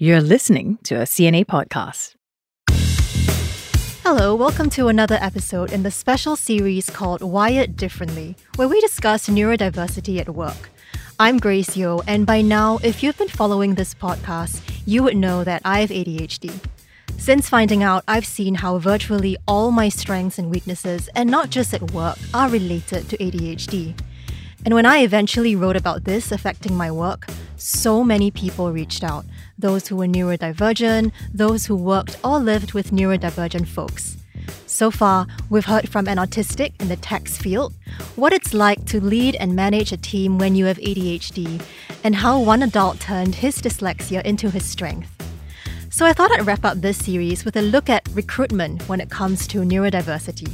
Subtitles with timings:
[0.00, 2.14] You're listening to a CNA podcast.
[4.04, 9.28] Hello, welcome to another episode in the special series called Wired Differently, where we discuss
[9.28, 10.70] neurodiversity at work.
[11.18, 15.42] I'm Grace Yeoh, and by now, if you've been following this podcast, you would know
[15.42, 16.56] that I have ADHD.
[17.16, 21.74] Since finding out, I've seen how virtually all my strengths and weaknesses, and not just
[21.74, 23.98] at work, are related to ADHD.
[24.64, 27.26] And when I eventually wrote about this affecting my work,
[27.56, 29.24] so many people reached out
[29.58, 34.16] those who were neurodivergent, those who worked or lived with neurodivergent folks.
[34.66, 37.74] So far, we've heard from an autistic in the tax field,
[38.16, 41.60] what it's like to lead and manage a team when you have ADHD,
[42.04, 45.10] and how one adult turned his dyslexia into his strength.
[45.90, 49.10] So I thought I'd wrap up this series with a look at recruitment when it
[49.10, 50.52] comes to neurodiversity.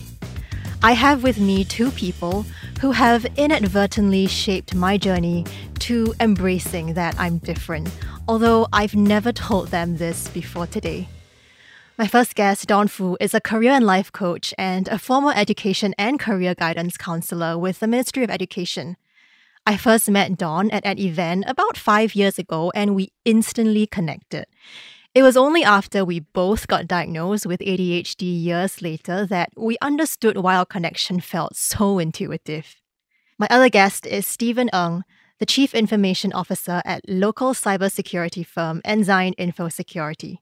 [0.83, 2.47] I have with me two people
[2.85, 5.43] who have inadvertently shaped my journey
[5.79, 7.89] to embracing that I'm different,
[8.29, 11.09] although I've never told them this before today.
[11.97, 15.95] My first guest, Dawn Foo, is a career and life coach and a former education
[15.97, 18.99] and career guidance counselor with the Ministry of Education.
[19.67, 24.45] I first met Dawn at an event about five years ago and we instantly connected.
[25.15, 30.37] It was only after we both got diagnosed with ADHD years later that we understood
[30.37, 32.75] why our connection felt so intuitive.
[33.37, 35.03] My other guest is Steven Ng,
[35.41, 40.39] the Chief Information Officer at local cybersecurity firm Ensign InfoSecurity.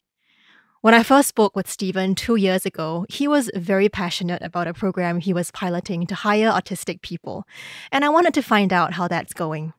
[0.83, 4.75] When I first spoke with Steven two years ago, he was very passionate about a
[4.75, 7.47] program he was piloting to hire autistic people,
[7.91, 9.73] and I wanted to find out how that's going.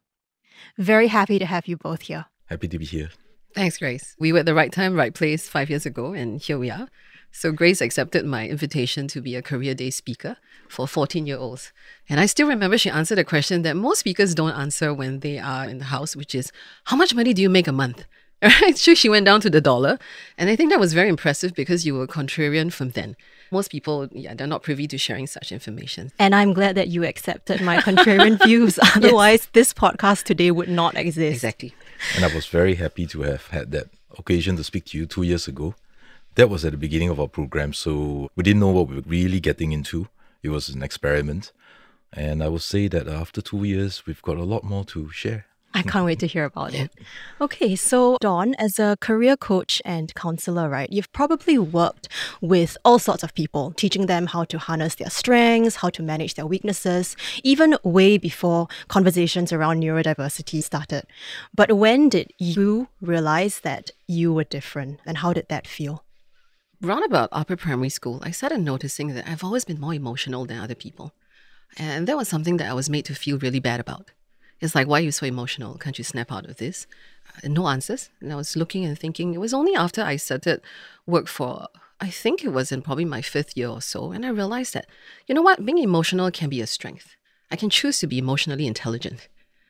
[0.80, 2.26] Very happy to have you both here.
[2.48, 3.10] Happy to be here.
[3.54, 4.16] Thanks, Grace.
[4.18, 6.88] We were at the right time, right place five years ago, and here we are.
[7.36, 10.38] So, Grace accepted my invitation to be a career day speaker
[10.70, 11.74] for 14 year olds.
[12.08, 15.40] And I still remember she answered a question that most speakers don't answer when they
[15.40, 16.52] are in the house, which is
[16.86, 18.06] How much money do you make a month?
[18.44, 18.78] Right?
[18.78, 19.98] So she went down to the dollar.
[20.38, 23.16] And I think that was very impressive because you were contrarian from then.
[23.52, 26.12] Most people, yeah, they're not privy to sharing such information.
[26.20, 28.78] And I'm glad that you accepted my contrarian views.
[28.96, 29.50] Otherwise, yes.
[29.54, 31.36] this podcast today would not exist.
[31.36, 31.74] Exactly.
[32.16, 33.88] And I was very happy to have had that
[34.20, 35.74] occasion to speak to you two years ago.
[36.36, 39.04] That was at the beginning of our program, so we didn't know what we were
[39.06, 40.08] really getting into.
[40.42, 41.52] It was an experiment.
[42.12, 45.46] And I will say that after two years, we've got a lot more to share.
[45.76, 46.92] I can't wait to hear about it.
[47.42, 52.08] Okay, so Dawn, as a career coach and counselor, right, you've probably worked
[52.42, 56.36] with all sorts of people, teaching them how to harness their strengths, how to manage
[56.36, 61.04] their weaknesses, even way before conversations around neurodiversity started.
[61.54, 66.04] But when did you realize that you were different, and how did that feel?
[66.84, 70.60] Round about upper primary school, I started noticing that I've always been more emotional than
[70.60, 71.14] other people.
[71.78, 74.12] And that was something that I was made to feel really bad about.
[74.60, 75.78] It's like, why are you so emotional?
[75.78, 76.86] Can't you snap out of this?
[77.38, 78.10] Uh, no answers.
[78.20, 80.60] And I was looking and thinking, it was only after I started
[81.08, 81.70] work for,
[82.02, 84.88] I think it was in probably my fifth year or so, and I realized that,
[85.26, 87.16] you know what, being emotional can be a strength.
[87.50, 89.30] I can choose to be emotionally intelligent.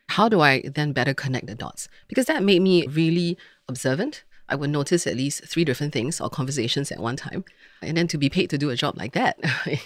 [0.10, 1.88] How do I then better connect the dots?
[2.08, 3.38] Because that made me really
[3.70, 4.24] observant.
[4.50, 7.46] I would notice at least three different things or conversations at one time.
[7.82, 9.40] And then to be paid to do a job like that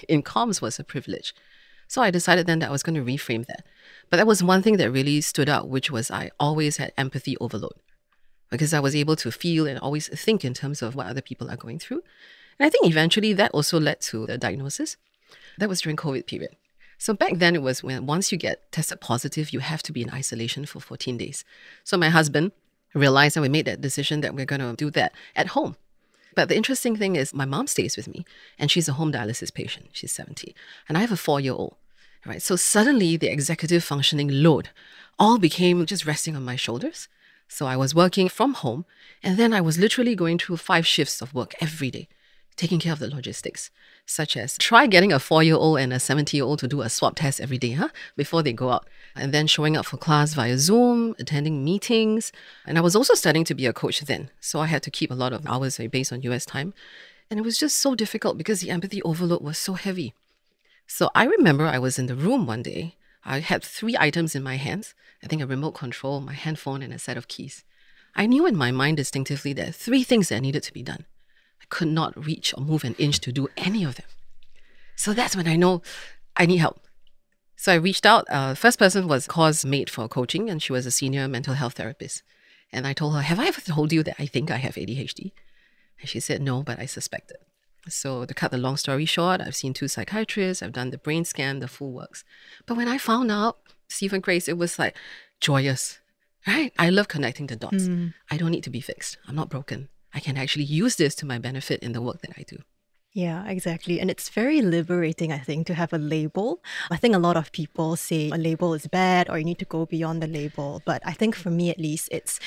[0.09, 1.33] in comms was a privilege.
[1.87, 3.63] So I decided then that I was going to reframe that.
[4.09, 7.37] But that was one thing that really stood out, which was I always had empathy
[7.37, 7.73] overload
[8.49, 11.49] because I was able to feel and always think in terms of what other people
[11.49, 12.01] are going through.
[12.59, 14.97] And I think eventually that also led to the diagnosis.
[15.57, 16.55] That was during COVID period.
[16.97, 20.01] So back then it was when once you get tested positive, you have to be
[20.01, 21.45] in isolation for 14 days.
[21.83, 22.51] So my husband
[22.97, 25.75] realized that we made that decision that we're going to do that at home.
[26.35, 28.25] But the interesting thing is my mom stays with me
[28.59, 29.87] and she's a home dialysis patient.
[29.93, 30.53] She's 70.
[30.87, 31.77] And I have a four year old
[32.27, 32.41] right?
[32.41, 34.69] So suddenly the executive functioning load
[35.17, 37.07] all became just resting on my shoulders.
[37.47, 38.85] So I was working from home,
[39.23, 42.09] and then I was literally going through five shifts of work every day,
[42.57, 43.71] taking care of the logistics,
[44.05, 46.81] such as try getting a four year old and a 70 year old to do
[46.81, 47.89] a swab test every day, huh?
[48.15, 48.87] Before they go out.
[49.15, 52.31] And then showing up for class via Zoom, attending meetings.
[52.65, 54.29] And I was also studying to be a coach then.
[54.41, 56.73] So I had to keep a lot of hours eh, based on US time.
[57.29, 60.13] And it was just so difficult because the empathy overload was so heavy.
[60.87, 62.95] So I remember I was in the room one day.
[63.23, 64.93] I had three items in my hands
[65.23, 67.63] I think a remote control, my handphone, and a set of keys.
[68.15, 71.05] I knew in my mind distinctively that three things that needed to be done.
[71.69, 74.05] Could not reach or move an inch to do any of them.
[74.95, 75.81] So that's when I know
[76.35, 76.79] I need help.
[77.55, 78.25] So I reached out.
[78.29, 81.73] Uh, first person was cause mate for coaching, and she was a senior mental health
[81.73, 82.23] therapist.
[82.71, 85.31] And I told her, Have I ever told you that I think I have ADHD?
[85.99, 87.41] And she said, No, but I suspect it.
[87.89, 91.23] So, to cut the long story short, I've seen two psychiatrists, I've done the brain
[91.23, 92.23] scan, the full works.
[92.65, 94.95] But when I found out, Steven Grace, it was like
[95.39, 95.99] joyous.
[96.45, 96.73] right?
[96.77, 97.87] I love connecting the dots.
[98.29, 99.17] I don't need to be fixed.
[99.27, 99.87] I'm not broken.
[100.13, 102.57] I can actually use this to my benefit in the work that I do.
[103.13, 103.99] Yeah, exactly.
[103.99, 106.61] And it's very liberating, I think, to have a label.
[106.91, 109.65] I think a lot of people say a label is bad or you need to
[109.65, 110.83] go beyond the label.
[110.85, 112.39] But I think for me, at least, it's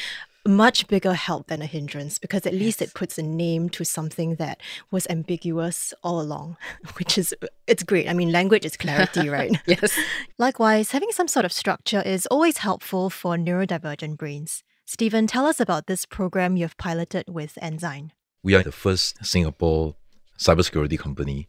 [0.47, 4.37] much bigger help than a hindrance because at least it puts a name to something
[4.37, 4.61] that
[4.91, 6.57] was ambiguous all along,
[6.99, 7.35] which is,
[7.67, 8.09] it's great.
[8.09, 9.51] I mean, language is clarity, right?
[9.67, 9.99] Yes.
[10.39, 14.63] Likewise, having some sort of structure is always helpful for neurodivergent brains.
[14.93, 18.11] Steven, tell us about this program you've piloted with Ensign.
[18.43, 19.95] We are the first Singapore
[20.37, 21.47] cybersecurity company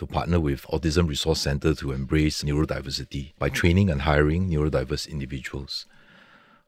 [0.00, 5.86] to partner with Autism Resource Center to embrace neurodiversity by training and hiring neurodiverse individuals.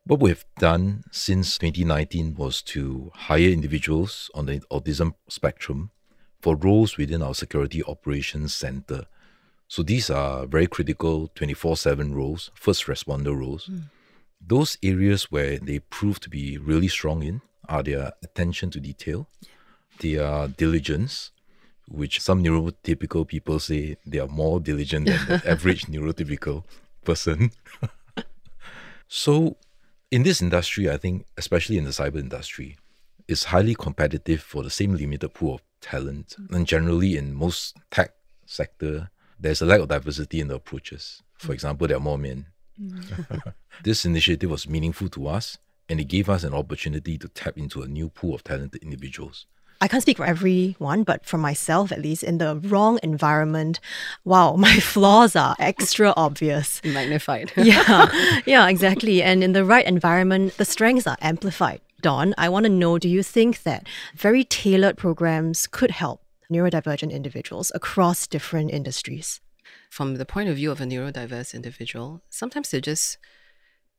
[0.05, 5.91] What we've done since 2019 was to hire individuals on the autism spectrum
[6.41, 9.07] for roles within our security operations center.
[9.67, 13.67] So these are very critical 24 7 roles, first responder roles.
[13.67, 13.79] Hmm.
[14.47, 19.29] Those areas where they prove to be really strong in are their attention to detail,
[19.99, 21.33] their diligence,
[21.89, 26.65] which some neurotypical people say they are more diligent than the average neurotypical
[27.05, 27.51] person.
[29.09, 29.57] so,
[30.11, 32.77] in this industry, I think, especially in the cyber industry,
[33.29, 36.37] it's highly competitive for the same limited pool of talent.
[36.41, 36.57] Mm.
[36.57, 38.13] And generally, in most tech
[38.47, 41.23] sector, there's a lack of diversity in the approaches.
[41.39, 41.55] For mm.
[41.55, 42.47] example, there are more men.
[43.83, 45.59] this initiative was meaningful to us,
[45.89, 49.47] and it gave us an opportunity to tap into a new pool of talented individuals.
[49.81, 53.79] I can't speak for everyone, but for myself at least, in the wrong environment,
[54.25, 56.81] wow, my flaws are extra obvious.
[56.85, 57.53] Magnified.
[57.57, 59.23] yeah, yeah, exactly.
[59.23, 61.81] And in the right environment, the strengths are amplified.
[62.01, 67.11] Dawn, I want to know do you think that very tailored programs could help neurodivergent
[67.11, 69.41] individuals across different industries?
[69.91, 73.19] From the point of view of a neurodiverse individual, sometimes they're just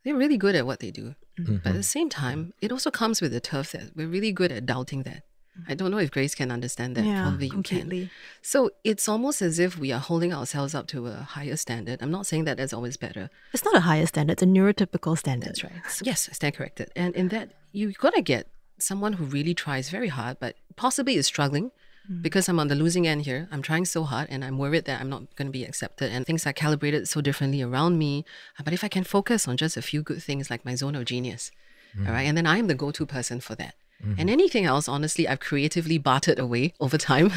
[0.04, 1.16] they're really good at what they do.
[1.39, 1.57] Mm-hmm.
[1.57, 4.51] But at the same time, it also comes with the turf that we're really good
[4.51, 5.24] at doubting that.
[5.68, 7.06] I don't know if Grace can understand that.
[7.06, 8.10] Yeah, Probably you can.
[8.42, 12.01] So it's almost as if we are holding ourselves up to a higher standard.
[12.01, 13.30] I'm not saying that that's always better.
[13.54, 15.50] It's not a higher standard, it's a neurotypical standard.
[15.50, 15.74] That's right.
[15.90, 16.92] So yes, I stand corrected.
[16.95, 18.48] And in that, you've got to get
[18.78, 21.72] someone who really tries very hard, but possibly is struggling
[22.09, 22.21] Mm.
[22.21, 23.48] because I'm on the losing end here.
[23.51, 26.25] I'm trying so hard and I'm worried that I'm not going to be accepted and
[26.25, 28.24] things are calibrated so differently around me.
[28.57, 30.95] Uh, but if I can focus on just a few good things like my zone
[30.95, 31.51] of genius,
[31.98, 32.07] mm.
[32.07, 33.75] all right, and then I'm the go to person for that.
[34.01, 34.19] Mm-hmm.
[34.19, 37.31] And anything else, honestly, I've creatively bartered away over time.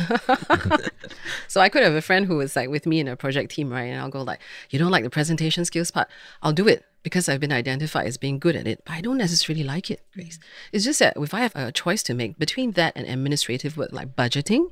[1.49, 3.71] so I could have a friend who was like with me in a project team,
[3.71, 3.85] right?
[3.85, 6.09] And I'll go like, you don't like the presentation skills part?
[6.43, 9.19] I'll do it because I've been identified as being good at it, but I don't
[9.19, 10.15] necessarily like it, mm.
[10.15, 10.39] Grace.
[10.73, 13.93] It's just that if I have a choice to make between that and administrative work
[13.93, 14.71] like budgeting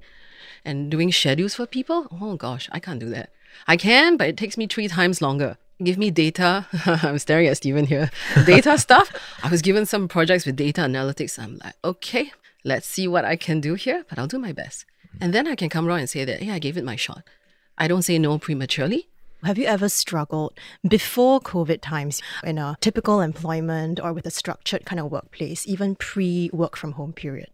[0.65, 3.31] and doing schedules for people, oh gosh, I can't do that.
[3.67, 5.57] I can, but it takes me three times longer.
[5.83, 6.67] Give me data.
[6.87, 8.11] I'm staring at Steven here.
[8.47, 9.13] Data stuff.
[9.45, 11.39] I was given some projects with data analytics.
[11.39, 12.33] I'm like, okay,
[12.65, 14.87] let's see what I can do here, but I'll do my best.
[15.07, 15.19] Mm.
[15.21, 17.23] And then I can come around and say that, hey, I gave it my shot.
[17.77, 19.09] I don't say no prematurely.
[19.45, 24.85] Have you ever struggled before COVID times in a typical employment or with a structured
[24.85, 27.51] kind of workplace, even pre work from home period?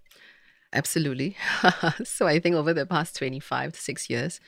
[0.72, 1.36] Absolutely.
[2.04, 4.40] so I think over the past 25 to 6 years,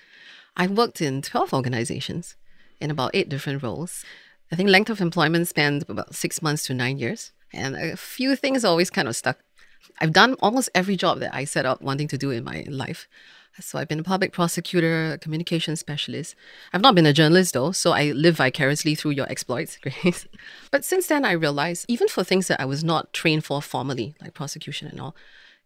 [0.56, 2.36] I've worked in 12 organizations
[2.80, 4.02] in about eight different roles.
[4.50, 7.32] I think length of employment spanned about six months to nine years.
[7.52, 9.38] And a few things always kind of stuck.
[10.00, 13.06] I've done almost every job that I set out wanting to do in my life.
[13.60, 16.34] So I've been a public prosecutor, a communication specialist.
[16.72, 20.26] I've not been a journalist though, so I live vicariously through your exploits, Grace.
[20.70, 24.14] but since then, I realized even for things that I was not trained for formally,
[24.20, 25.16] like prosecution and all,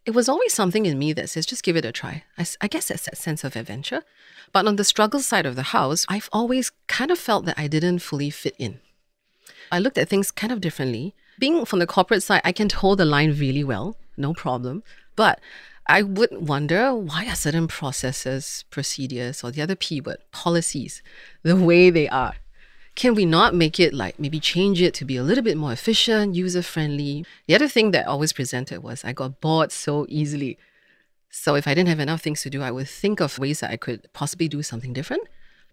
[0.05, 2.23] it was always something in me that says, just give it a try.
[2.37, 4.03] I, I guess that's that sense of adventure.
[4.51, 7.67] But on the struggle side of the house, I've always kind of felt that I
[7.67, 8.79] didn't fully fit in.
[9.71, 11.13] I looked at things kind of differently.
[11.39, 14.83] Being from the corporate side, I can hold the line really well, no problem.
[15.15, 15.39] But
[15.87, 21.01] I would wonder why are certain processes, procedures, or the other P word, policies,
[21.43, 22.35] the way they are?
[22.95, 25.71] Can we not make it like maybe change it to be a little bit more
[25.71, 27.25] efficient, user friendly?
[27.47, 30.57] The other thing that always presented was I got bored so easily.
[31.29, 33.71] So if I didn't have enough things to do, I would think of ways that
[33.71, 35.23] I could possibly do something different.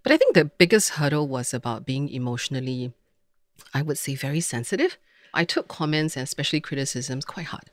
[0.05, 2.93] But I think the biggest hurdle was about being emotionally,
[3.75, 4.97] I would say, very sensitive.
[5.35, 7.71] I took comments and especially criticisms quite hard.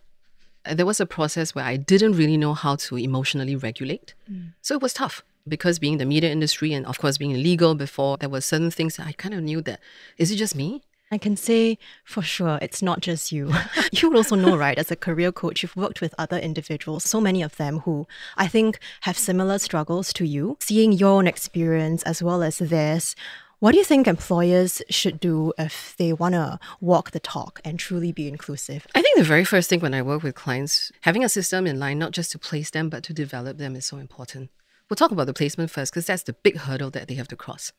[0.71, 4.13] There was a process where I didn't really know how to emotionally regulate.
[4.31, 4.53] Mm.
[4.61, 7.75] So it was tough because being in the media industry and of course being legal
[7.75, 9.79] before, there were certain things that I kind of knew that
[10.17, 10.81] is it just me?
[11.11, 13.53] I can say for sure it's not just you.
[13.91, 17.21] you would also know, right, as a career coach, you've worked with other individuals, so
[17.21, 18.07] many of them who
[18.37, 20.57] I think have similar struggles to you.
[20.61, 23.15] Seeing your own experience as well as theirs,
[23.59, 27.79] What do you think employers should do if they want to walk the talk and
[27.79, 28.85] truly be inclusive?
[28.93, 31.79] I think the very first thing when I work with clients, having a system in
[31.79, 34.49] line, not just to place them, but to develop them is so important.
[34.89, 37.37] We'll talk about the placement first because that's the big hurdle that they have to
[37.37, 37.71] cross.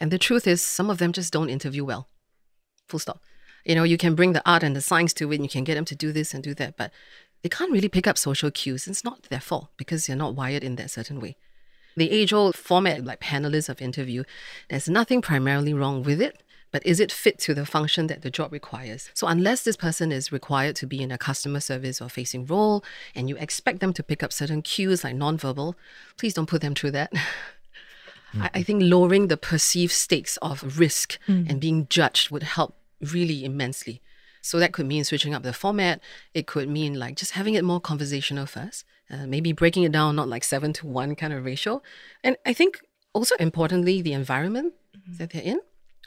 [0.00, 2.08] And the truth is, some of them just don't interview well.
[2.86, 3.20] Full stop.
[3.64, 5.64] You know, you can bring the art and the science to it, and you can
[5.64, 6.92] get them to do this and do that, but
[7.42, 8.86] they can't really pick up social cues.
[8.86, 11.36] It's not their fault because they're not wired in that certain way.
[11.98, 14.22] The age old format, like panelists of interview,
[14.70, 16.40] there's nothing primarily wrong with it,
[16.70, 19.10] but is it fit to the function that the job requires?
[19.14, 22.84] So, unless this person is required to be in a customer service or facing role,
[23.16, 25.74] and you expect them to pick up certain cues like nonverbal,
[26.16, 27.12] please don't put them through that.
[27.12, 28.42] Mm-hmm.
[28.42, 31.50] I, I, think lowering the perceived stakes of risk mm.
[31.50, 34.00] and being judged would help really immensely.
[34.40, 36.00] So that could mean switching up the format.
[36.32, 40.16] It could mean like just having it more conversational first, uh, maybe breaking it down,
[40.16, 41.82] not like seven to one kind of ratio.
[42.22, 42.80] And I think
[43.12, 45.16] also importantly, the environment mm-hmm.
[45.16, 45.60] that they're in.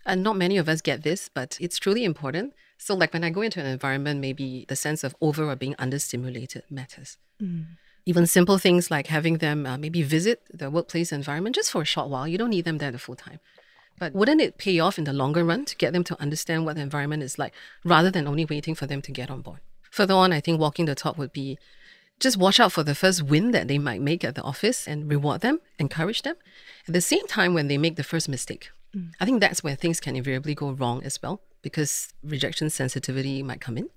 [0.05, 2.53] And not many of us get this, but it's truly important.
[2.77, 5.75] So, like when I go into an environment, maybe the sense of over or being
[5.75, 7.17] understimulated matters.
[7.39, 7.77] Mm.
[8.08, 11.86] Even simple things like having them uh, maybe visit the workplace environment just for a
[11.86, 12.27] short while.
[12.27, 13.39] You don't need them there the full time.
[14.00, 16.75] But wouldn't it pay off in the longer run to get them to understand what
[16.75, 17.53] the environment is like
[17.84, 19.60] rather than only waiting for them to get on board?
[19.91, 21.60] Further on, I think walking the talk would be
[22.22, 25.10] just watch out for the first win that they might make at the office and
[25.10, 26.36] reward them, encourage them.
[26.88, 29.12] At the same time, when they make the first mistake, mm.
[29.20, 33.60] I think that's where things can invariably go wrong as well because rejection sensitivity might
[33.60, 33.90] come in.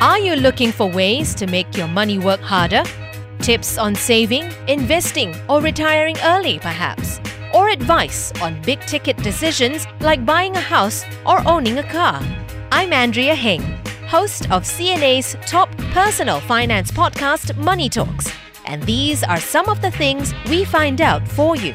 [0.00, 2.84] Are you looking for ways to make your money work harder?
[3.40, 7.20] Tips on saving, investing, or retiring early, perhaps?
[7.52, 12.22] Or advice on big ticket decisions like buying a house or owning a car?
[12.70, 13.62] I'm Andrea Heng,
[14.06, 18.30] host of CNA's top personal finance podcast, Money Talks.
[18.66, 21.74] And these are some of the things we find out for you.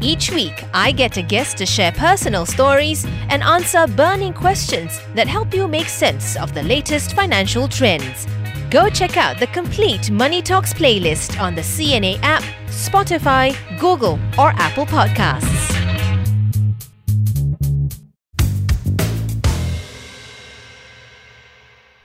[0.00, 5.26] Each week, I get a guest to share personal stories and answer burning questions that
[5.28, 8.26] help you make sense of the latest financial trends
[8.70, 14.50] Go check out the complete Money Talks playlist on the CNA app, Spotify, Google, or
[14.54, 15.79] Apple Podcasts.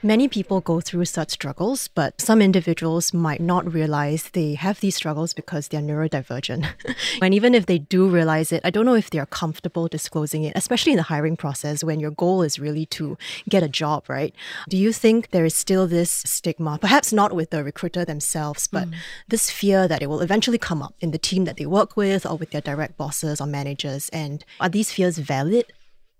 [0.06, 4.94] Many people go through such struggles, but some individuals might not realize they have these
[4.94, 6.64] struggles because they're neurodivergent.
[7.22, 10.52] and even if they do realize it, I don't know if they're comfortable disclosing it,
[10.54, 14.32] especially in the hiring process when your goal is really to get a job, right?
[14.68, 18.88] Do you think there is still this stigma, perhaps not with the recruiter themselves, but
[18.88, 18.94] mm.
[19.26, 22.24] this fear that it will eventually come up in the team that they work with
[22.24, 24.08] or with their direct bosses or managers?
[24.10, 25.72] And are these fears valid?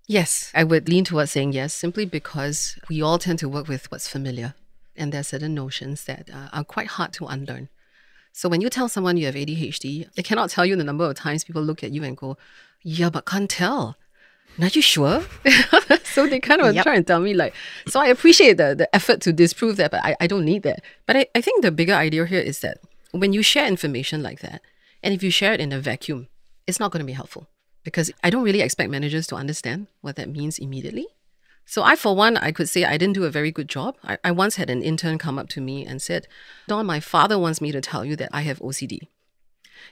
[0.09, 3.91] Yes, I would lean towards saying yes, simply because we all tend to work with
[3.91, 4.53] what's familiar.
[4.95, 7.67] And there are certain notions that uh, are quite hard to unlearn.
[8.31, 11.15] So when you tell someone you have ADHD, I cannot tell you the number of
[11.15, 12.37] times people look at you and go,
[12.83, 13.97] Yeah, but can't tell.
[14.61, 15.25] Are you sure?
[16.05, 16.83] so they kind of yep.
[16.83, 17.53] try and tell me like,
[17.87, 20.83] so I appreciate the, the effort to disprove that, but I, I don't need that.
[21.05, 22.77] But I, I think the bigger idea here is that
[23.11, 24.61] when you share information like that,
[25.03, 26.27] and if you share it in a vacuum,
[26.65, 27.47] it's not going to be helpful
[27.87, 31.07] because I don't really expect managers to understand what that means immediately.
[31.63, 33.95] So I, for one, I could say I didn't do a very good job.
[34.03, 36.27] I, I once had an intern come up to me and said,
[36.67, 39.07] Dawn, my father wants me to tell you that I have OCD.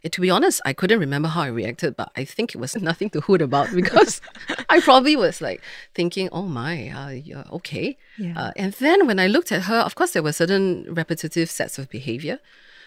[0.03, 2.75] It, to be honest, I couldn't remember how I reacted, but I think it was
[2.89, 4.19] nothing to hoot about because
[4.69, 5.61] I probably was like
[5.93, 7.97] thinking, oh my, uh, yeah, okay.
[8.17, 8.33] Yeah.
[8.35, 11.79] Uh, and then when I looked at her, of course, there were certain repetitive sets
[11.79, 12.39] of behavior.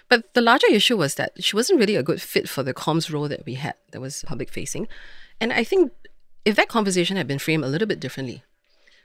[0.08, 3.12] But the larger issue was that she wasn't really a good fit for the comms
[3.12, 4.88] role that we had that was public facing.
[5.40, 5.92] And I think
[6.44, 8.42] if that conversation had been framed a little bit differently,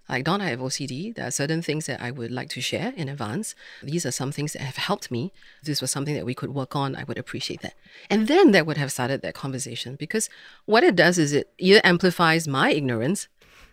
[0.10, 1.16] like Dawn, I have OCD.
[1.16, 3.56] There are certain things that I would like to share in advance.
[3.82, 5.32] These are some things that have helped me.
[5.62, 7.76] If this was something that we could work on, I would appreciate that.
[8.10, 10.30] And then that would have started that conversation because
[10.66, 13.30] what it does is it either amplifies my ignorance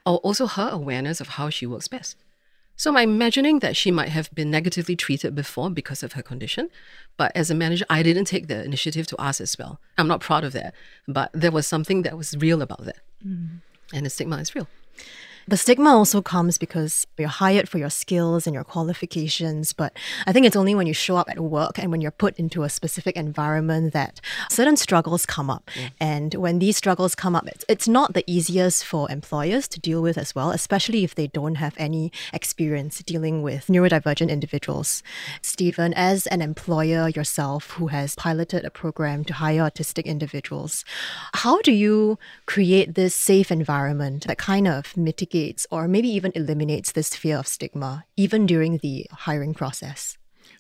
[0.06, 2.16] or also her awareness of how she works best.
[2.80, 6.70] So I'm imagining that she might have been negatively treated before because of her condition.
[7.18, 9.78] But as a manager, I didn't take the initiative to ask as well.
[9.98, 10.72] I'm not proud of that.
[11.06, 13.00] But there was something that was real about that.
[13.22, 13.60] Mm.
[13.92, 14.66] And the stigma is real.
[15.50, 19.92] The stigma also comes because you're hired for your skills and your qualifications, but
[20.24, 22.62] I think it's only when you show up at work and when you're put into
[22.62, 25.68] a specific environment that certain struggles come up.
[25.98, 30.00] And when these struggles come up, it's, it's not the easiest for employers to deal
[30.00, 35.02] with as well, especially if they don't have any experience dealing with neurodivergent individuals.
[35.42, 40.84] Steven, as an employer yourself who has piloted a program to hire autistic individuals,
[41.34, 45.39] how do you create this safe environment that kind of mitigates
[45.70, 50.18] or maybe even eliminates this fear of stigma, even during the hiring process?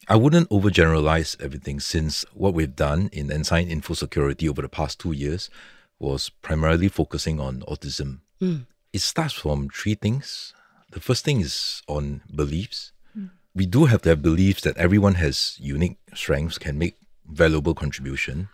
[0.08, 5.12] I wouldn't overgeneralize everything since what we've done in Ensign InfoSecurity over the past two
[5.12, 5.50] years
[5.98, 8.20] was primarily focusing on autism.
[8.40, 8.66] Hmm.
[8.92, 10.52] It starts from three things.
[10.90, 12.92] The first thing is on beliefs.
[13.14, 13.26] Hmm.
[13.54, 16.96] We do have to have beliefs that everyone has unique strengths, can make
[17.28, 18.48] valuable contribution.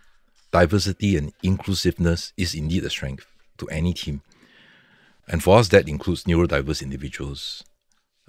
[0.51, 3.25] Diversity and inclusiveness is indeed a strength
[3.57, 4.21] to any team.
[5.27, 7.63] And for us, that includes neurodiverse individuals.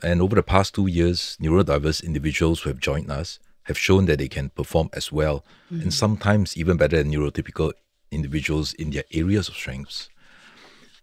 [0.03, 4.19] And over the past two years, neurodiverse individuals who have joined us have shown that
[4.19, 5.91] they can perform as well, and mm-hmm.
[5.91, 7.73] sometimes even better than neurotypical
[8.11, 10.09] individuals in their areas of strengths.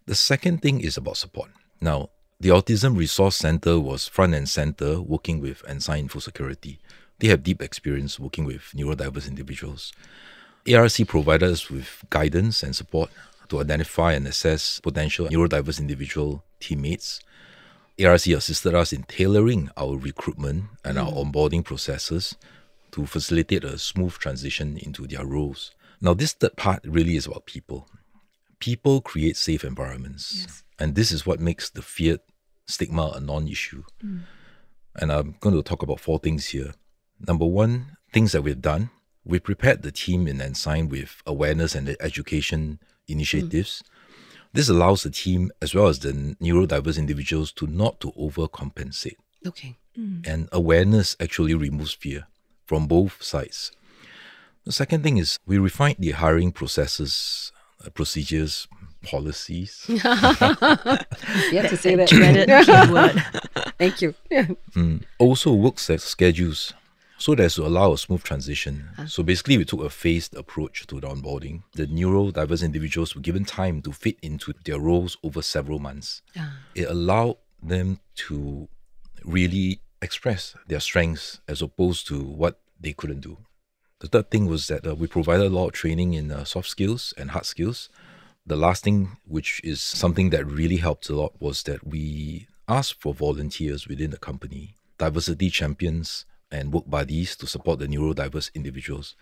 [0.06, 1.50] The second thing is about support.
[1.80, 2.10] Now,
[2.40, 6.78] the Autism Resource Center was front and center working with Ensign InfoSecurity.
[7.18, 9.92] They have deep experience working with neurodiverse individuals.
[10.68, 13.10] ARC provided us with guidance and support
[13.48, 17.20] to identify and assess potential neurodiverse individual teammates.
[17.98, 21.32] ARC assisted us in tailoring our recruitment and our mm.
[21.32, 22.36] onboarding processes
[22.92, 25.74] to facilitate a smooth transition into their roles.
[26.00, 27.88] Now, this third part really is about people.
[28.58, 32.20] People create safe environments, and this is what makes the feared
[32.66, 33.84] stigma a non issue.
[34.04, 34.22] Mm.
[34.94, 36.72] And I'm going to talk about four things here.
[37.20, 38.90] Number one, things that we've done.
[39.24, 43.82] We prepared the team in Ensign with awareness and education initiatives.
[44.52, 49.16] This allows the team as well as the neurodiverse individuals to not to overcompensate.
[49.46, 49.76] Okay.
[49.96, 52.26] And awareness actually removes fear
[52.66, 53.72] from both sides.
[54.64, 57.52] The second thing is we refined the hiring processes,
[57.84, 58.66] uh, procedures,
[59.02, 59.84] policies.
[59.88, 62.08] You have to say that.
[62.08, 63.72] Dreaded keyword.
[63.78, 64.14] Thank you.
[64.74, 65.02] Mm.
[65.18, 66.72] Also work schedules
[67.18, 68.88] so as to allow a smooth transition.
[69.08, 71.62] So basically, we took a phased approach to the onboarding.
[71.72, 76.22] The neurodiverse individuals were given time to fit into their roles over several months.
[76.74, 78.68] It allowed them to
[79.24, 83.38] really express their strengths as opposed to what they couldn't do.
[84.00, 86.68] The third thing was that uh, we provided a lot of training in uh, soft
[86.68, 87.88] skills and hard skills.
[88.44, 93.00] The last thing, which is something that really helped a lot, was that we asked
[93.00, 99.14] for volunteers within the company, diversity champions, and work buddies to support the neurodiverse individuals.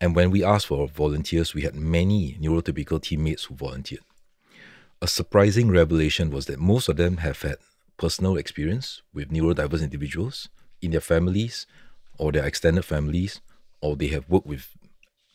[0.00, 4.02] And when we asked for volunteers, we had many neurotypical teammates who volunteered.
[5.02, 7.56] A surprising revelation was that most of them have had
[7.96, 10.48] personal experience with neurodiverse individuals
[10.80, 11.66] in their families
[12.18, 13.40] or their extended families,
[13.80, 14.76] or they have worked with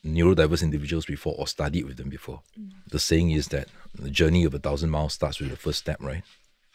[0.04, 2.42] neurodiverse individuals before or studied with them before.
[2.58, 2.70] Mm.
[2.88, 6.00] The saying is that the journey of a thousand miles starts with the first step,
[6.00, 6.22] right?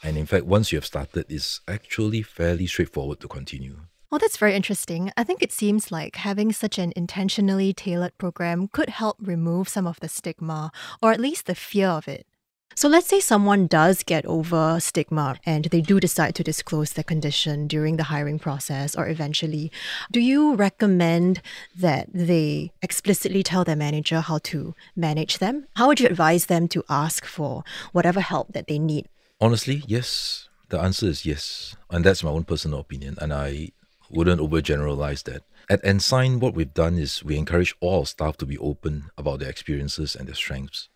[0.03, 3.79] And in fact, once you have started, it's actually fairly straightforward to continue.
[4.11, 5.09] Well, that's very interesting.
[5.15, 9.87] I think it seems like having such an intentionally tailored program could help remove some
[9.87, 12.27] of the stigma, or at least the fear of it.
[12.75, 17.05] So let's say someone does get over stigma and they do decide to disclose their
[17.05, 19.71] condition during the hiring process or eventually.
[20.11, 21.41] Do you recommend
[21.73, 25.67] that they explicitly tell their manager how to manage them?
[25.75, 29.07] How would you advise them to ask for whatever help that they need?
[29.39, 30.49] Honestly, yes.
[30.67, 31.77] The answer is yes.
[31.89, 33.17] And that's my own personal opinion.
[33.21, 33.71] And I
[34.11, 35.43] wouldn't overgeneralize that.
[35.69, 39.39] At Ensign, what we've done is we encourage all our staff to be open about
[39.39, 40.89] their experiences and their strengths.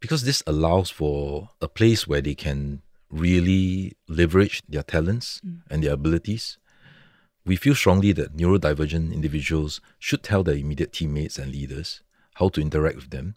[0.00, 5.60] Because this allows for a place where they can really leverage their talents mm.
[5.70, 6.58] and their abilities.
[7.44, 12.02] We feel strongly that neurodivergent individuals should tell their immediate teammates and leaders
[12.34, 13.34] how to interact with them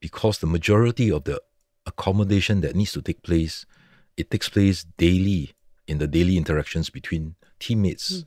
[0.00, 1.40] because the majority of the
[1.86, 3.64] accommodation that needs to take place
[4.16, 5.53] it takes place daily
[5.86, 8.20] in the daily interactions between teammates.
[8.20, 8.22] Hmm.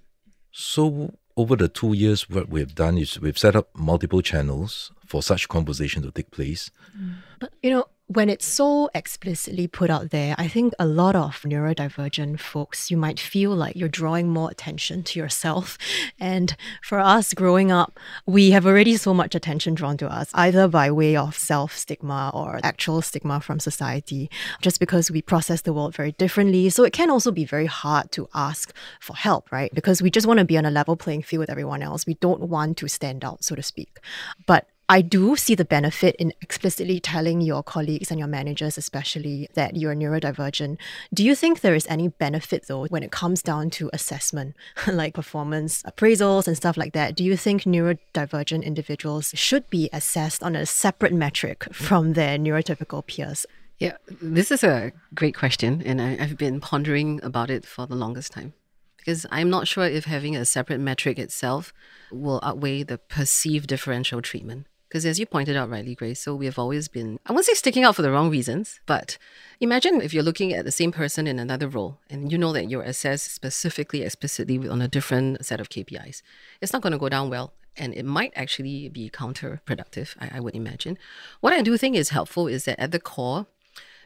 [0.52, 5.22] So over the two years, what we've done is we've set up multiple channels for
[5.22, 6.72] such conversation to take place.
[6.96, 7.12] Hmm.
[7.40, 11.42] But you know, when it's so explicitly put out there, I think a lot of
[11.42, 15.78] neurodivergent folks, you might feel like you're drawing more attention to yourself.
[16.18, 20.70] And for us growing up, we have already so much attention drawn to us, either
[20.70, 24.30] by way of self stigma or actual stigma from society,
[24.62, 26.70] just because we process the world very differently.
[26.70, 29.74] So it can also be very hard to ask for help, right?
[29.74, 32.06] Because we just want to be on a level playing field with everyone else.
[32.06, 34.00] We don't want to stand out, so to speak.
[34.46, 39.50] But I do see the benefit in explicitly telling your colleagues and your managers, especially,
[39.54, 40.78] that you're neurodivergent.
[41.14, 44.56] Do you think there is any benefit, though, when it comes down to assessment,
[44.88, 47.16] like performance appraisals and stuff like that?
[47.16, 53.06] Do you think neurodivergent individuals should be assessed on a separate metric from their neurotypical
[53.06, 53.46] peers?
[53.80, 57.96] Yeah, this is a great question, and I, I've been pondering about it for the
[57.96, 58.54] longest time
[58.96, 61.74] because I'm not sure if having a separate metric itself
[62.12, 64.66] will outweigh the perceived differential treatment.
[64.88, 67.54] Because as you pointed out rightly, Grace, so we have always been, I won't say
[67.54, 69.18] sticking out for the wrong reasons, but
[69.60, 72.70] imagine if you're looking at the same person in another role and you know that
[72.70, 76.22] you're assessed specifically, explicitly on a different set of KPIs.
[76.62, 80.40] It's not going to go down well and it might actually be counterproductive, I, I
[80.40, 80.98] would imagine.
[81.42, 83.46] What I do think is helpful is that at the core,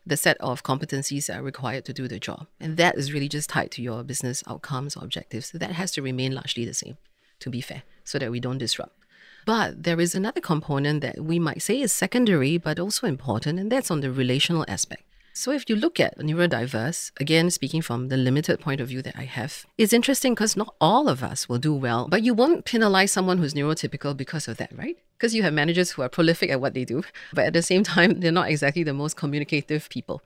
[0.06, 2.48] the set of competencies that are required to do the job.
[2.60, 5.52] And that is really just tied to your business outcomes or objectives.
[5.52, 6.98] That has to remain largely the same,
[7.40, 9.01] to be fair, so that we don't disrupt.
[9.46, 13.72] But there is another component that we might say is secondary, but also important, and
[13.72, 15.04] that's on the relational aspect.
[15.34, 19.16] So if you look at neurodiverse, again, speaking from the limited point of view that
[19.18, 22.66] I have, it's interesting because not all of us will do well, but you won't
[22.66, 24.98] penalize someone who's neurotypical because of that, right?
[25.18, 27.84] Because you have managers who are prolific at what they do, but at the same
[27.84, 30.22] time, they're not exactly the most communicative people.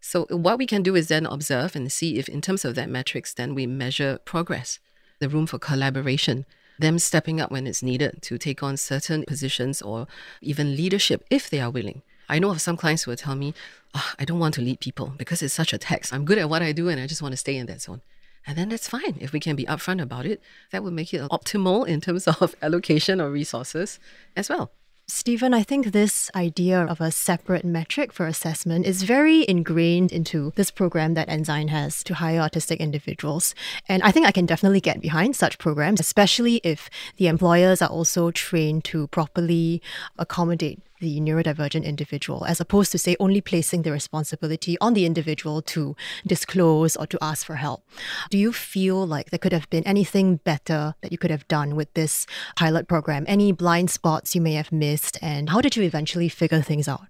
[0.00, 2.88] So what we can do is then observe and see if in terms of that
[2.88, 4.78] metrics, then we measure progress,
[5.18, 6.46] the room for collaboration,
[6.78, 10.06] them stepping up when it's needed to take on certain positions or
[10.40, 12.02] even leadership if they are willing.
[12.28, 13.54] I know of some clients who will tell me,
[13.94, 16.12] oh, I don't want to lead people because it's such a tax.
[16.12, 18.02] I'm good at what I do and I just want to stay in that zone.
[18.46, 19.16] And then that's fine.
[19.20, 22.54] If we can be upfront about it, that would make it optimal in terms of
[22.62, 23.98] allocation of resources
[24.36, 24.70] as well.
[25.10, 30.52] Steven, I think this idea of a separate metric for assessment is very ingrained into
[30.54, 33.54] this program that Ensign has to hire autistic individuals.
[33.88, 37.88] And I think I can definitely get behind such programs, especially if the employers are
[37.88, 39.80] also trained to properly
[40.18, 45.62] accommodate the neurodivergent individual, as opposed to, say, only placing the responsibility on the individual
[45.62, 47.84] to disclose or to ask for help.
[48.30, 51.76] Do you feel like there could have been anything better that you could have done
[51.76, 53.24] with this pilot program?
[53.28, 55.18] Any blind spots you may have missed?
[55.22, 57.06] And how did you eventually figure things out?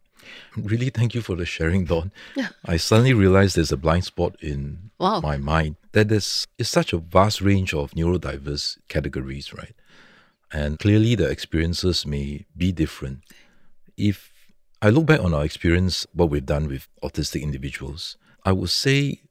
[0.57, 2.13] Really, thank you for the sharing, Dawn.
[2.35, 2.49] Yeah.
[2.65, 5.21] I suddenly realized there's a blind spot in wow.
[5.21, 9.75] my mind that there's is such a vast range of neurodiverse categories, right?
[10.53, 13.23] And clearly, the experiences may be different
[13.99, 14.33] if
[14.81, 19.23] I look back on our experience, what we've done with autistic individuals, I would say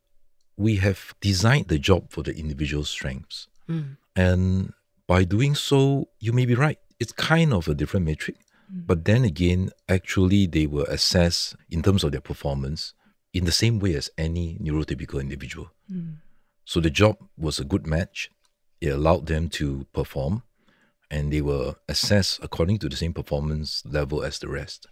[0.57, 3.47] we have designed the job for the individual's strengths.
[3.69, 3.97] Mm.
[4.15, 4.73] And
[5.07, 6.79] by doing so, you may be right.
[6.99, 8.37] It's kind of a different metric.
[8.73, 8.87] Mm.
[8.87, 12.93] But then again, actually, they were assessed in terms of their performance
[13.33, 15.71] in the same way as any neurotypical individual.
[15.91, 16.17] Mm.
[16.65, 18.29] So the job was a good match.
[18.81, 20.43] It allowed them to perform
[21.09, 24.87] and they were assessed according to the same performance level as the rest.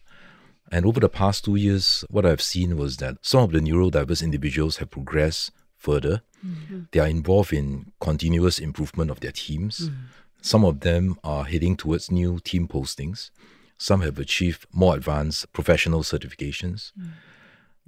[0.72, 4.24] And over the past two years, what I've seen was that some of the neurodiverse
[4.24, 6.22] individuals have progressed further.
[6.46, 6.82] Mm-hmm.
[6.92, 9.90] They are involved in continuous improvement of their teams.
[9.90, 9.96] Mm.
[10.42, 13.30] Some of them are heading towards new team postings.
[13.78, 16.92] Some have achieved more advanced professional certifications.
[17.00, 17.10] Mm.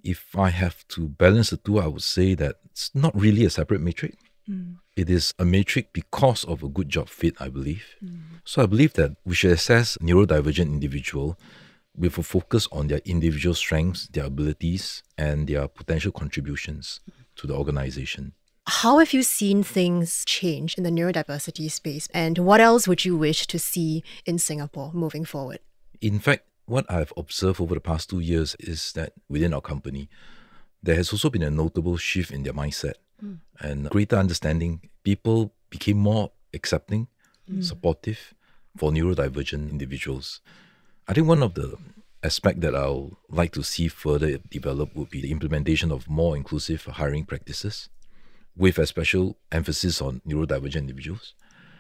[0.04, 3.50] If I have to balance the two, I would say that it's not really a
[3.50, 4.16] separate matrix.
[4.50, 4.78] Mm.
[4.96, 7.86] It is a matrix because of a good job fit, I believe.
[8.04, 8.20] Mm.
[8.46, 11.38] So I believe that we should assess neurodivergent individual
[11.96, 17.00] with a focus on their individual strengths, their abilities, and their potential contributions
[17.36, 18.34] to the organization.
[18.68, 23.18] How have you seen things change in the neurodiversity space, and what else would you
[23.18, 25.60] wish to see in Singapore moving forward?
[26.02, 30.10] In fact, what I've observed over the past two years is that within our company,
[30.84, 33.40] there has also been a notable shift in their mindset mm.
[33.60, 34.82] and greater understanding.
[35.04, 37.08] People became more accepting,
[37.50, 37.64] mm.
[37.64, 38.34] supportive
[38.78, 40.42] for neurodivergent individuals.
[41.08, 41.78] I think one of the
[42.24, 46.84] aspect that I'll like to see further develop would be the implementation of more inclusive
[46.84, 47.90] hiring practices
[48.56, 51.34] with a special emphasis on neurodivergent individuals.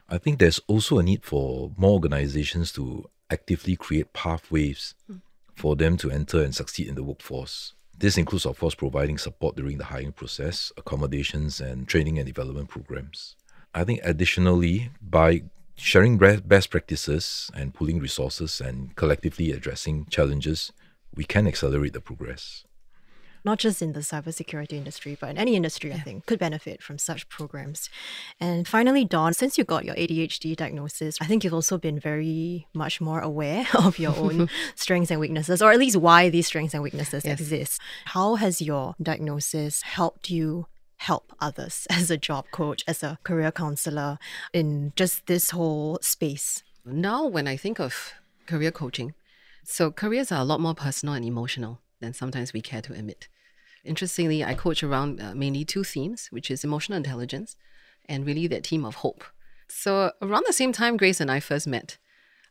[0.09, 5.21] I think there's also a need for more organizations to actively create pathways mm.
[5.55, 7.73] for them to enter and succeed in the workforce.
[7.99, 12.69] This includes, of course, providing support during the hiring process, accommodations, and training and development
[12.69, 13.35] programs.
[13.73, 15.43] I think additionally, by
[15.75, 20.71] sharing best practices and pooling resources and collectively addressing challenges,
[21.15, 22.66] we can accelerate the progress
[23.43, 25.97] not just in the cybersecurity industry, but in any industry, yeah.
[25.97, 27.89] I think, could benefit from such programs.
[28.39, 32.67] And finally, Dawn, since you got your ADHD diagnosis, I think you've also been very
[32.73, 36.73] much more aware of your own strengths and weaknesses, or at least why these strengths
[36.73, 37.39] and weaknesses yes.
[37.39, 37.81] exist.
[38.05, 43.51] How has your diagnosis helped you help others as a job coach, as a career
[43.51, 44.17] counselor
[44.53, 46.63] in just this whole space?
[46.85, 48.13] Now, when I think of
[48.45, 49.13] career coaching,
[49.63, 53.27] so careers are a lot more personal and emotional than sometimes we care to admit.
[53.83, 57.55] Interestingly, I coach around uh, mainly two themes, which is emotional intelligence
[58.05, 59.23] and really that theme of hope.
[59.67, 61.97] So around the same time Grace and I first met,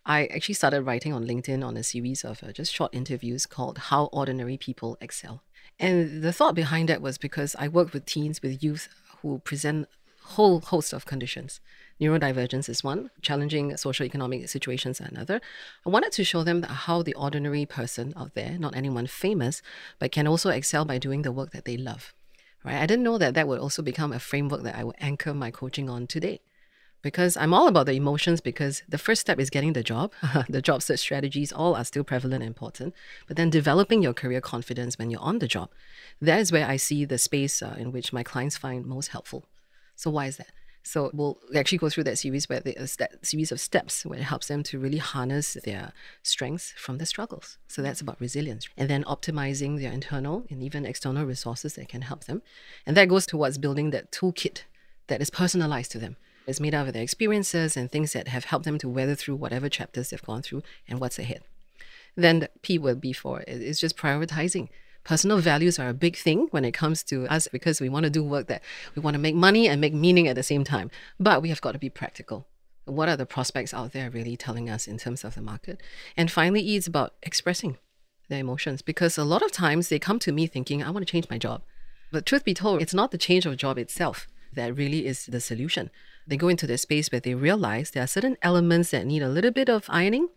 [0.05, 3.79] I actually started writing on LinkedIn on a series of uh, just short interviews called
[3.79, 5.43] How Ordinary People Excel.
[5.81, 8.89] And the thought behind that was because I work with teens, with youth
[9.21, 9.89] who present
[10.23, 11.61] whole host of conditions
[12.01, 15.41] Neurodivergence is one, challenging social economic situations are another.
[15.87, 19.63] I wanted to show them how the ordinary person out there, not anyone famous,
[19.99, 22.13] but can also excel by doing the work that they love.
[22.63, 22.77] Right?
[22.77, 25.51] I didn't know that that would also become a framework that I would anchor my
[25.51, 26.41] coaching on today.
[27.01, 30.13] Because I'm all about the emotions because the first step is getting the job.
[30.49, 32.95] the job search strategies all are still prevalent and important.
[33.29, 35.71] But then developing your career confidence when you're on the job,
[36.21, 39.45] that is where I see the space uh, in which my clients find most helpful.
[39.95, 40.49] So why is that?
[40.87, 44.21] So we'll actually go through that series where the uh, that series of steps where
[44.21, 47.59] it helps them to really harness their strengths from their struggles.
[47.67, 52.03] So that's about resilience, and then optimizing their internal and even external resources that can
[52.03, 52.41] help them,
[52.87, 54.63] and that goes towards building that toolkit
[55.09, 56.17] that is personalized to them.
[56.47, 59.35] It's made out of their experiences and things that have helped them to weather through
[59.35, 61.43] whatever chapters they've gone through and what's ahead.
[62.15, 64.69] Then the P will be for it's just prioritizing
[65.07, 68.11] personal values are a big thing when it comes to us because we want to
[68.11, 68.61] do work that
[68.97, 70.91] we want to make money and make meaning at the same time.
[71.21, 72.49] But we have got to be practical.
[72.87, 75.81] What are the prospects out there really telling us in terms of the market?
[76.17, 77.79] And finally, E is about expressing
[78.29, 81.11] their emotions because a lot of times they come to me thinking, I want to
[81.11, 81.63] change my job.
[82.11, 85.41] But truth be told, it's not the change of job itself that really is the
[85.41, 85.91] solution.
[86.27, 89.29] They go into the space where they realize there are certain elements that need a
[89.29, 90.31] little bit of ironing,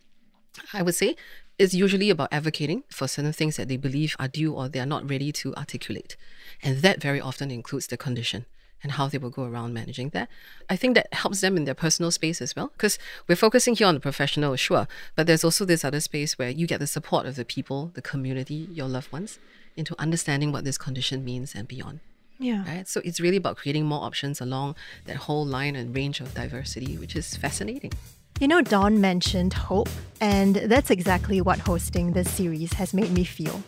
[0.73, 1.15] I would say,
[1.57, 4.85] is usually about advocating for certain things that they believe are due or they are
[4.85, 6.15] not ready to articulate.
[6.63, 8.45] And that very often includes the condition
[8.81, 10.29] and how they will go around managing that.
[10.69, 13.87] I think that helps them in their personal space as well, because we're focusing here
[13.87, 17.25] on the professional, sure, but there's also this other space where you get the support
[17.25, 19.37] of the people, the community, your loved ones,
[19.75, 21.99] into understanding what this condition means and beyond.
[22.37, 22.63] Yeah.
[22.65, 22.87] Right?
[22.87, 26.97] So it's really about creating more options along that whole line and range of diversity,
[26.97, 27.91] which is fascinating.
[28.39, 29.89] You know, Dawn mentioned hope,
[30.21, 33.61] and that's exactly what hosting this series has made me feel.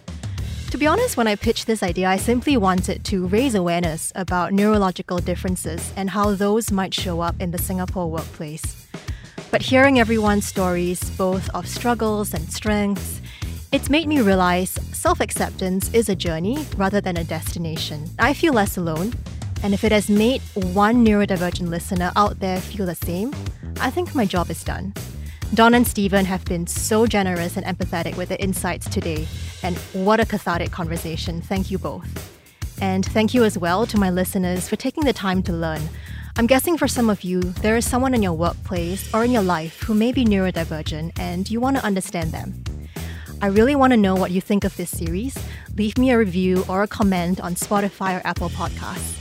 [0.70, 4.54] To be honest, when I pitched this idea, I simply wanted to raise awareness about
[4.54, 8.88] neurological differences and how those might show up in the Singapore workplace.
[9.52, 13.20] But hearing everyone's stories, both of struggles and strengths,
[13.74, 18.06] it's made me realize self acceptance is a journey rather than a destination.
[18.20, 19.14] I feel less alone,
[19.64, 23.34] and if it has made one neurodivergent listener out there feel the same,
[23.82, 24.94] I think my job is done.
[25.54, 29.28] Dawn and Steven have been so generous and empathetic with their insights today,
[29.63, 31.41] and what a cathartic conversation.
[31.41, 32.08] Thank you both.
[32.82, 35.82] And thank you as well to my listeners for taking the time to learn.
[36.38, 39.44] I'm guessing for some of you, there is someone in your workplace or in your
[39.44, 42.63] life who may be neurodivergent and you want to understand them.
[43.41, 45.38] I really want to know what you think of this series.
[45.76, 49.21] Leave me a review or a comment on Spotify or Apple Podcasts.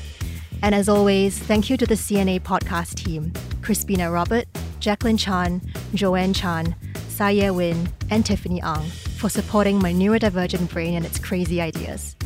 [0.62, 4.46] And as always, thank you to the CNA podcast team Crispina Robert,
[4.78, 5.62] Jacqueline Chan,
[5.94, 6.74] Joanne Chan,
[7.08, 12.16] Saye Win, and Tiffany Ang for supporting my neurodivergent brain and its crazy ideas.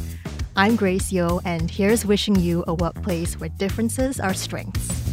[0.57, 5.04] I'm Grace Yeoh, and here's wishing you a workplace where differences are strengths.